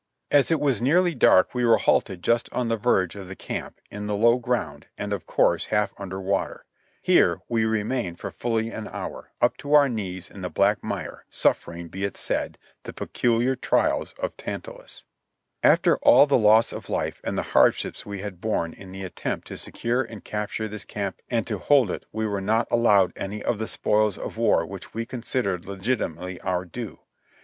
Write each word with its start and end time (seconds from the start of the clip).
As 0.31 0.49
it 0.49 0.59
was 0.59 0.81
nearly 0.81 1.13
dark 1.13 1.53
we 1.53 1.63
were 1.63 1.77
halted 1.77 2.23
just 2.23 2.51
on 2.51 2.69
the 2.69 2.75
verge 2.75 3.15
of 3.15 3.27
the 3.27 3.35
camp, 3.35 3.79
in 3.91 4.07
the 4.07 4.15
low 4.15 4.37
ground, 4.39 4.87
and 4.97 5.13
of 5.13 5.27
course 5.27 5.65
half 5.65 5.93
under 5.95 6.19
water. 6.19 6.65
Here 7.03 7.41
we 7.47 7.65
remained 7.65 8.17
for 8.19 8.31
fully 8.31 8.71
an 8.71 8.87
hour, 8.87 9.29
up 9.41 9.57
to 9.57 9.75
our 9.75 9.87
knees 9.87 10.27
in 10.31 10.41
the 10.41 10.49
black 10.49 10.83
mire, 10.83 11.25
suffering, 11.29 11.87
be 11.87 12.03
it 12.03 12.17
said, 12.17 12.57
the 12.81 12.93
peculiar 12.93 13.55
trials 13.55 14.15
of 14.17 14.35
Tantalus. 14.37 15.05
After 15.61 15.97
all 15.97 16.25
the 16.25 16.35
loss 16.35 16.73
of 16.73 16.89
life, 16.89 17.21
and 17.23 17.37
the 17.37 17.43
hardships 17.53 18.03
we 18.03 18.21
had 18.21 18.41
borne 18.41 18.73
in 18.73 18.91
the 18.91 19.03
attempt 19.03 19.45
to 19.49 19.55
se 19.55 19.65
THE 19.69 19.77
BATTLE 19.77 19.91
OE 19.91 19.93
SEVEN 20.01 20.07
PINES 20.07 20.07
I39 20.07 20.07
cure 20.07 20.13
and 20.15 20.23
capture 20.25 20.67
this 20.67 20.85
camp 20.85 21.21
and 21.29 21.45
to 21.45 21.59
hold 21.59 21.91
it, 21.91 22.05
we 22.11 22.25
were 22.25 22.41
not 22.41 22.67
allowed 22.71 23.13
any 23.15 23.43
of 23.43 23.59
the 23.59 23.67
spoils 23.67 24.17
of 24.17 24.35
war 24.35 24.65
which 24.65 24.95
we 24.95 25.05
considered 25.05 25.65
legitimately 25.67 26.41
our 26.41 26.65
due. 26.65 27.01